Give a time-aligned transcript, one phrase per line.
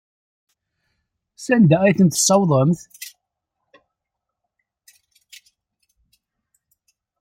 [1.45, 2.79] Sanda ay ten-tessawḍemt?